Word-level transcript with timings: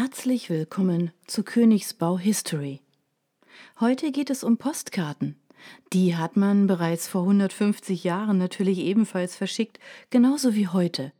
Herzlich 0.00 0.48
willkommen 0.48 1.10
zu 1.26 1.42
Königsbau 1.42 2.20
History. 2.20 2.80
Heute 3.80 4.12
geht 4.12 4.30
es 4.30 4.44
um 4.44 4.56
Postkarten. 4.56 5.34
Die 5.92 6.14
hat 6.14 6.36
man 6.36 6.68
bereits 6.68 7.08
vor 7.08 7.22
150 7.22 8.04
Jahren 8.04 8.38
natürlich 8.38 8.78
ebenfalls 8.78 9.34
verschickt, 9.34 9.80
genauso 10.10 10.54
wie 10.54 10.68
heute. 10.68 11.10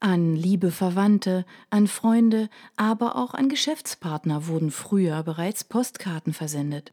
An 0.00 0.34
liebe 0.34 0.72
Verwandte, 0.72 1.46
an 1.70 1.86
Freunde, 1.86 2.50
aber 2.74 3.14
auch 3.14 3.34
an 3.34 3.48
Geschäftspartner 3.48 4.48
wurden 4.48 4.72
früher 4.72 5.22
bereits 5.22 5.62
Postkarten 5.62 6.32
versendet. 6.32 6.92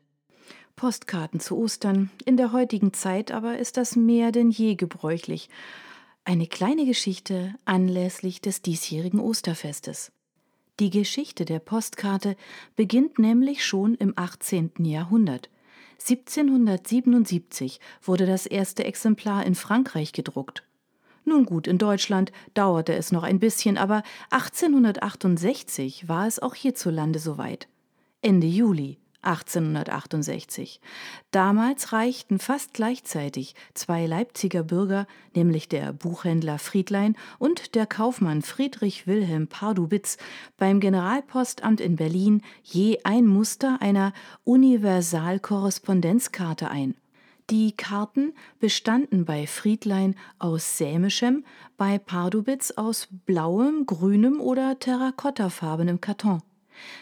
Postkarten 0.75 1.39
zu 1.39 1.57
Ostern, 1.57 2.11
in 2.23 2.37
der 2.37 2.51
heutigen 2.51 2.93
Zeit 2.93 3.31
aber 3.31 3.57
ist 3.57 3.77
das 3.77 3.95
mehr 3.95 4.31
denn 4.31 4.51
je 4.51 4.75
gebräuchlich. 4.75 5.49
Eine 6.23 6.45
kleine 6.45 6.85
Geschichte 6.85 7.55
anlässlich 7.65 8.41
des 8.41 8.61
diesjährigen 8.61 9.19
Osterfestes. 9.19 10.11
Die 10.81 10.89
Geschichte 10.89 11.45
der 11.45 11.59
Postkarte 11.59 12.35
beginnt 12.75 13.19
nämlich 13.19 13.63
schon 13.63 13.93
im 13.93 14.13
18. 14.15 14.71
Jahrhundert. 14.79 15.51
1777 15.99 17.79
wurde 18.01 18.25
das 18.25 18.47
erste 18.47 18.83
Exemplar 18.83 19.45
in 19.45 19.53
Frankreich 19.53 20.11
gedruckt. 20.11 20.63
Nun 21.23 21.45
gut, 21.45 21.67
in 21.67 21.77
Deutschland 21.77 22.31
dauerte 22.55 22.95
es 22.95 23.11
noch 23.11 23.21
ein 23.21 23.37
bisschen, 23.37 23.77
aber 23.77 24.01
1868 24.31 26.09
war 26.09 26.25
es 26.25 26.39
auch 26.39 26.55
hierzulande 26.55 27.19
soweit. 27.19 27.67
Ende 28.23 28.47
Juli 28.47 28.97
1868. 29.21 30.81
Damals 31.31 31.93
reichten 31.93 32.39
fast 32.39 32.73
gleichzeitig 32.73 33.55
zwei 33.73 34.05
Leipziger 34.05 34.63
Bürger, 34.63 35.07
nämlich 35.35 35.69
der 35.69 35.93
Buchhändler 35.93 36.59
Friedlein 36.59 37.15
und 37.39 37.75
der 37.75 37.85
Kaufmann 37.85 38.41
Friedrich 38.41 39.07
Wilhelm 39.07 39.47
Pardubitz, 39.47 40.17
beim 40.57 40.79
Generalpostamt 40.79 41.81
in 41.81 41.95
Berlin 41.95 42.41
je 42.63 42.99
ein 43.03 43.27
Muster 43.27 43.81
einer 43.81 44.13
Universalkorrespondenzkarte 44.43 46.69
ein. 46.69 46.95
Die 47.49 47.71
Karten 47.73 48.33
bestanden 48.59 49.25
bei 49.25 49.45
Friedlein 49.45 50.15
aus 50.39 50.77
sämischem, 50.77 51.43
bei 51.75 51.99
Pardubitz 51.99 52.71
aus 52.71 53.09
blauem, 53.25 53.85
grünem 53.85 54.39
oder 54.39 54.79
terrakottafarbenem 54.79 55.99
Karton. 55.99 56.41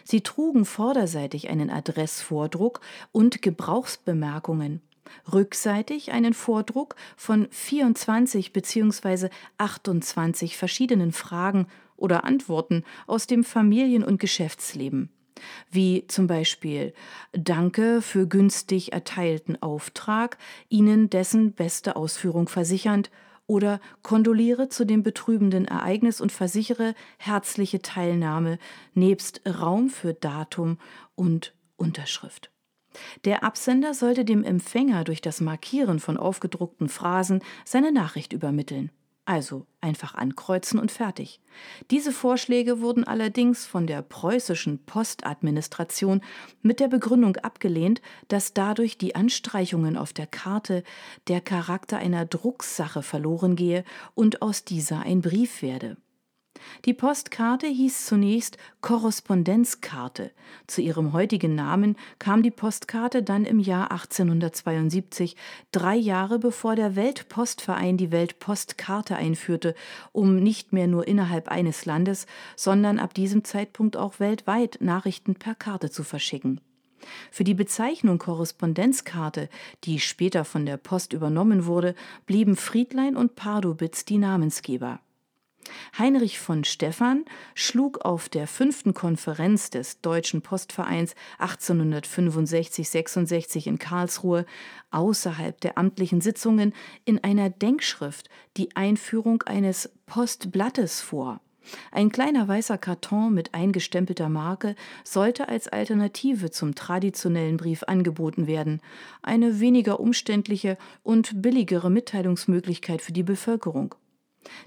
Sie 0.03 0.22
trugen 0.22 0.66
vorderseitig 0.66 1.50
einen 1.50 1.70
Adressvordruck 1.70 2.81
und 3.12 3.42
Gebrauchsbemerkungen, 3.42 4.81
rückseitig 5.31 6.11
einen 6.11 6.34
Vordruck 6.34 6.95
von 7.17 7.48
24 7.52 8.53
bzw. 8.53 9.30
28 9.58 10.58
verschiedenen 10.58 11.11
Fragen 11.11 11.67
oder 11.98 12.23
Antworten 12.23 12.84
aus 13.08 13.28
dem 13.28 13.44
Familien- 13.44 14.03
und 14.03 14.20
Geschäftsleben 14.20 15.09
wie 15.70 16.06
zum 16.08 16.28
Beispiel 16.28 16.94
Danke 17.31 18.02
für 18.02 18.28
günstig 18.28 18.94
erteilten 18.94 19.61
Auftrag, 19.61 20.38
Ihnen 20.70 21.09
dessen 21.09 21.54
beste 21.54 21.95
Ausführung 21.95 22.48
versichernd 22.48 23.09
oder 23.50 23.81
kondoliere 24.03 24.69
zu 24.69 24.86
dem 24.86 25.02
betrübenden 25.02 25.66
Ereignis 25.66 26.22
und 26.22 26.31
versichere 26.31 26.94
herzliche 27.17 27.81
Teilnahme 27.81 28.59
nebst 28.94 29.42
Raum 29.45 29.89
für 29.89 30.14
Datum 30.14 30.78
und 31.16 31.55
Unterschrift. 31.75 32.52
Der 33.25 33.44
Absender 33.44 33.95
sollte 33.95 34.23
dem 34.23 34.44
Empfänger 34.44 35.03
durch 35.03 35.22
das 35.22 35.42
Markieren 35.42 36.00
von 36.00 36.16
aufgedruckten 36.16 36.89
Phrasen 36.89 37.42
seine 37.66 37.92
Nachricht 37.92 38.33
übermitteln. 38.33 38.92
Also 39.30 39.68
einfach 39.80 40.16
ankreuzen 40.16 40.80
und 40.80 40.92
fertig. 40.92 41.40
Diese 41.92 42.12
Vorschläge 42.12 42.82
wurden 42.82 43.04
allerdings 43.04 43.68
von 43.68 43.86
der 43.86 44.02
preußischen 44.02 44.84
Postadministration 44.88 46.22
mit 46.64 46.80
der 46.80 46.88
Begründung 46.88 47.36
abgelehnt, 47.38 48.02
dass 48.28 48.56
dadurch 48.56 48.98
die 48.98 49.14
Anstreichungen 49.14 49.98
auf 49.98 50.14
der 50.14 50.26
Karte 50.26 50.84
der 51.28 51.42
Charakter 51.42 52.00
einer 52.00 52.26
Drucksache 52.26 53.04
verloren 53.04 53.56
gehe 53.56 53.84
und 54.16 54.42
aus 54.42 54.66
dieser 54.66 55.02
ein 55.02 55.22
Brief 55.22 55.62
werde. 55.62 55.98
Die 56.86 56.93
Postkarte 56.93 57.67
hieß 57.67 58.05
zunächst 58.05 58.58
Korrespondenzkarte. 58.82 60.32
Zu 60.65 60.82
ihrem 60.82 61.14
heutigen 61.14 61.54
Namen 61.54 61.98
kam 62.20 62.42
die 62.42 62.52
Postkarte 62.52 63.21
dann 63.21 63.45
im 63.45 63.60
Jahr 63.60 63.92
1872, 63.92 65.36
drei 65.71 65.95
Jahre 65.95 66.39
bevor 66.39 66.76
der 66.76 66.95
Weltpostverein 66.95 67.98
die 67.98 68.11
Weltpostkarte 68.11 69.17
einführte, 69.17 69.76
um 70.14 70.38
nicht 70.38 70.71
mehr 70.71 70.88
nur 70.88 71.08
innerhalb 71.08 71.49
eines 71.49 71.86
Landes, 71.86 72.27
sondern 72.55 72.98
ab 72.98 73.14
diesem 73.14 73.43
Zeitpunkt 73.43 73.98
auch 73.98 74.20
weltweit 74.20 74.77
Nachrichten 74.80 75.36
per 75.36 75.55
Karte 75.55 75.92
zu 75.92 76.04
verschicken. 76.04 76.61
Für 77.32 77.43
die 77.43 77.54
Bezeichnung 77.54 78.20
Korrespondenzkarte, 78.20 79.49
die 79.83 79.99
später 79.99 80.45
von 80.45 80.65
der 80.65 80.77
Post 80.77 81.14
übernommen 81.14 81.65
wurde, 81.65 81.95
blieben 82.26 82.55
Friedlein 82.55 83.15
und 83.15 83.36
Pardubitz 83.36 84.05
die 84.05 84.17
Namensgeber. 84.17 84.99
Heinrich 85.98 86.40
von 86.40 86.64
Stephan 86.64 87.26
schlug 87.56 88.06
auf 88.06 88.30
der 88.30 88.48
fünften 88.48 88.94
Konferenz 88.94 89.70
des 89.70 90.00
Deutschen 90.02 90.42
Postvereins 90.42 91.16
1865-66 91.40 93.68
in 93.68 93.80
Karlsruhe 93.80 94.46
außerhalb 94.92 95.60
der 95.62 95.78
amtlichen 95.78 96.22
Sitzungen 96.22 96.74
in 97.06 97.24
einer 97.24 97.50
Denkschrift 97.50 98.30
die 98.58 98.76
Einführung 98.76 99.44
eines 99.44 99.90
Postblattes 100.06 101.02
vor. 101.02 101.40
Ein 101.92 102.12
kleiner 102.12 102.48
weißer 102.48 102.78
Karton 102.78 103.34
mit 103.34 103.54
eingestempelter 103.54 104.30
Marke 104.30 104.76
sollte 105.04 105.50
als 105.50 105.68
Alternative 105.68 106.52
zum 106.52 106.76
traditionellen 106.76 107.58
Brief 107.58 107.84
angeboten 107.84 108.48
werden, 108.48 108.82
eine 109.22 109.60
weniger 109.60 110.00
umständliche 110.00 110.78
und 111.04 111.42
billigere 111.42 111.90
Mitteilungsmöglichkeit 111.90 113.02
für 113.02 113.14
die 113.14 113.24
Bevölkerung. 113.24 113.96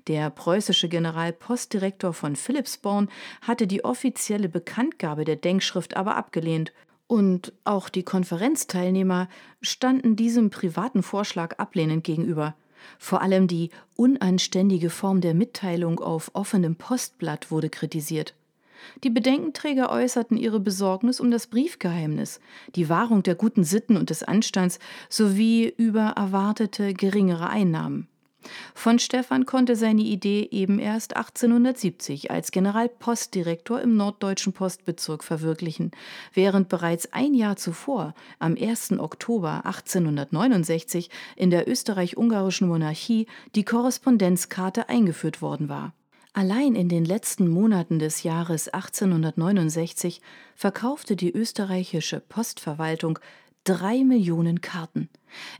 Der 0.06 0.30
preußische 0.30 0.88
Generalpostdirektor 0.88 2.12
von 2.12 2.36
Philippsborn 2.36 3.08
hatte 3.40 3.66
die 3.66 3.84
offizielle 3.84 4.48
Bekanntgabe 4.48 5.24
der 5.24 5.36
Denkschrift 5.36 5.96
aber 5.96 6.16
abgelehnt, 6.16 6.72
und 7.06 7.52
auch 7.64 7.90
die 7.90 8.04
Konferenzteilnehmer 8.04 9.28
standen 9.60 10.16
diesem 10.16 10.48
privaten 10.48 11.02
Vorschlag 11.02 11.58
ablehnend 11.58 12.04
gegenüber. 12.04 12.54
Vor 12.98 13.20
allem 13.20 13.48
die 13.48 13.70
unanständige 13.96 14.88
Form 14.88 15.20
der 15.20 15.34
Mitteilung 15.34 16.00
auf 16.00 16.30
offenem 16.32 16.76
Postblatt 16.76 17.50
wurde 17.50 17.68
kritisiert. 17.68 18.34
Die 19.04 19.10
Bedenkenträger 19.10 19.90
äußerten 19.90 20.36
ihre 20.36 20.58
Besorgnis 20.58 21.20
um 21.20 21.30
das 21.30 21.46
Briefgeheimnis, 21.46 22.40
die 22.74 22.88
Wahrung 22.88 23.22
der 23.22 23.34
guten 23.34 23.64
Sitten 23.64 23.96
und 23.96 24.10
des 24.10 24.22
Anstands 24.22 24.78
sowie 25.08 25.72
über 25.76 26.14
erwartete 26.16 26.94
geringere 26.94 27.48
Einnahmen. 27.48 28.08
Von 28.74 28.98
Stephan 28.98 29.46
konnte 29.46 29.76
seine 29.76 30.02
Idee 30.02 30.48
eben 30.50 30.78
erst 30.78 31.16
1870 31.16 32.30
als 32.30 32.50
Generalpostdirektor 32.50 33.80
im 33.80 33.96
norddeutschen 33.96 34.52
Postbezirk 34.52 35.24
verwirklichen, 35.24 35.90
während 36.34 36.68
bereits 36.68 37.12
ein 37.12 37.34
Jahr 37.34 37.56
zuvor, 37.56 38.14
am 38.38 38.56
1. 38.60 38.98
Oktober 38.98 39.64
1869, 39.64 41.10
in 41.36 41.50
der 41.50 41.68
österreich-ungarischen 41.68 42.68
Monarchie 42.68 43.26
die 43.54 43.64
Korrespondenzkarte 43.64 44.88
eingeführt 44.88 45.42
worden 45.42 45.68
war. 45.68 45.92
Allein 46.34 46.74
in 46.74 46.88
den 46.88 47.04
letzten 47.04 47.46
Monaten 47.46 47.98
des 47.98 48.22
Jahres 48.22 48.68
1869 48.68 50.22
verkaufte 50.54 51.14
die 51.14 51.30
österreichische 51.30 52.20
Postverwaltung 52.20 53.18
drei 53.64 54.04
Millionen 54.04 54.60
Karten. 54.60 55.08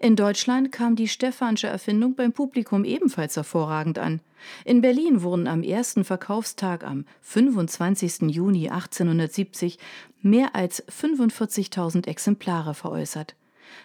In 0.01 0.17
Deutschland 0.17 0.73
kam 0.73 0.97
die 0.97 1.09
Stephansche 1.09 1.67
Erfindung 1.67 2.15
beim 2.15 2.33
Publikum 2.33 2.85
ebenfalls 2.85 3.37
hervorragend 3.37 3.99
an. 3.99 4.21
In 4.65 4.81
Berlin 4.81 5.23
wurden 5.23 5.47
am 5.47 5.63
ersten 5.63 6.05
Verkaufstag 6.05 6.85
am 6.85 7.05
25. 7.23 8.23
Juni 8.31 8.69
1870 8.69 9.79
mehr 10.21 10.55
als 10.55 10.87
45.000 10.89 12.07
Exemplare 12.07 12.75
veräußert. 12.75 13.37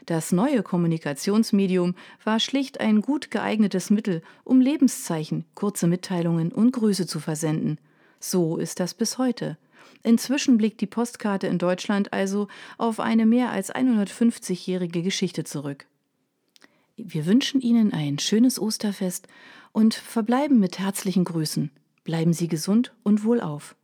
Das 0.06 0.32
neue 0.32 0.64
Kommunikationsmedium 0.64 1.96
war 2.24 2.40
schlicht 2.40 2.80
ein 2.80 3.02
gut 3.02 3.32
geeignetes 3.32 3.90
Mittel, 3.90 4.22
um 4.44 4.60
Lebenszeichen, 4.60 5.46
kurze 5.54 5.88
Mitteilungen 5.88 6.52
und 6.52 6.72
Grüße 6.72 7.08
zu 7.08 7.20
versenden. 7.20 7.80
So 8.20 8.58
ist 8.58 8.80
das 8.80 8.94
bis 8.94 9.18
heute. 9.18 9.58
Inzwischen 10.04 10.58
blickt 10.58 10.82
die 10.82 10.88
Postkarte 10.88 11.48
in 11.48 11.58
Deutschland 11.58 12.14
also 12.14 12.48
auf 12.78 13.00
eine 13.00 13.26
mehr 13.26 13.52
als 13.52 13.74
150-jährige 13.74 15.02
Geschichte 15.02 15.44
zurück. 15.44 15.86
Wir 16.96 17.26
wünschen 17.26 17.62
Ihnen 17.62 17.94
ein 17.94 18.18
schönes 18.20 18.60
Osterfest 18.60 19.28
und 19.72 19.94
verbleiben 19.94 20.60
mit 20.60 20.80
herzlichen 20.80 21.26
Grüßen. 21.26 21.72
Bleiben 22.04 22.34
Sie 22.34 22.48
gesund 22.48 22.94
und 23.04 23.24
wohlauf. 23.24 23.76